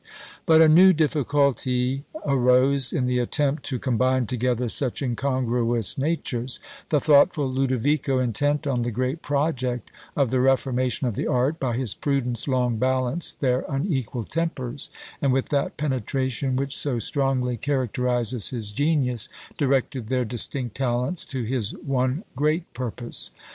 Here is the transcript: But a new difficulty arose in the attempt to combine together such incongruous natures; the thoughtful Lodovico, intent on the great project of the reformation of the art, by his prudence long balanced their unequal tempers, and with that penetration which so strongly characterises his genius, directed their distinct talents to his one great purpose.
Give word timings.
But 0.47 0.61
a 0.61 0.67
new 0.67 0.93
difficulty 0.93 2.05
arose 2.25 2.91
in 2.91 3.05
the 3.05 3.19
attempt 3.19 3.61
to 3.65 3.77
combine 3.77 4.25
together 4.25 4.67
such 4.67 5.03
incongruous 5.03 5.95
natures; 5.95 6.59
the 6.89 6.99
thoughtful 6.99 7.47
Lodovico, 7.47 8.17
intent 8.17 8.65
on 8.65 8.81
the 8.81 8.89
great 8.89 9.21
project 9.21 9.91
of 10.17 10.31
the 10.31 10.39
reformation 10.39 11.05
of 11.05 11.15
the 11.15 11.27
art, 11.27 11.59
by 11.59 11.77
his 11.77 11.93
prudence 11.93 12.47
long 12.47 12.77
balanced 12.77 13.41
their 13.41 13.63
unequal 13.69 14.23
tempers, 14.23 14.89
and 15.21 15.31
with 15.31 15.49
that 15.49 15.77
penetration 15.77 16.55
which 16.55 16.75
so 16.75 16.97
strongly 16.97 17.55
characterises 17.55 18.49
his 18.49 18.71
genius, 18.71 19.29
directed 19.55 20.07
their 20.07 20.25
distinct 20.25 20.73
talents 20.75 21.23
to 21.25 21.43
his 21.43 21.75
one 21.77 22.23
great 22.35 22.73
purpose. 22.73 23.29